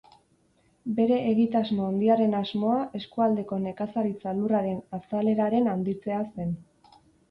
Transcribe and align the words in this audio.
Bere 0.99 1.19
egitasmo 1.31 1.85
handiaren 1.89 2.33
asmoa, 2.39 2.79
eskualdeko 3.03 3.63
nekazaritza 3.69 4.37
lurraren 4.43 4.85
azaleraren 5.03 5.75
handitzea 5.79 6.23
zen. 6.37 6.61